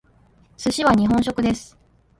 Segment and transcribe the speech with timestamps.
[0.57, 1.77] 寿司は日本食です。